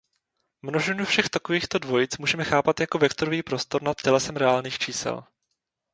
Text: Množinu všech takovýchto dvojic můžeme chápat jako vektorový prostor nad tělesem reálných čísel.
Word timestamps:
Množinu 0.65 1.05
všech 1.05 1.29
takovýchto 1.29 1.79
dvojic 1.79 2.17
můžeme 2.17 2.43
chápat 2.43 2.79
jako 2.79 2.97
vektorový 2.97 3.43
prostor 3.43 3.81
nad 3.83 4.01
tělesem 4.01 4.37
reálných 4.37 4.77
čísel. 4.79 5.23